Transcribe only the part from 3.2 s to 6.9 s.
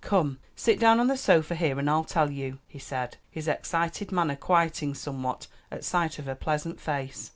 his excited manner quieting somewhat at sight of her pleasant